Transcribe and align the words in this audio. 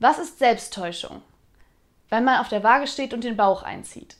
Was 0.00 0.18
ist 0.18 0.38
Selbsttäuschung? 0.38 1.22
Wenn 2.08 2.24
man 2.24 2.40
auf 2.40 2.48
der 2.48 2.62
Waage 2.62 2.86
steht 2.86 3.12
und 3.12 3.24
den 3.24 3.36
Bauch 3.36 3.62
einzieht. 3.62 4.16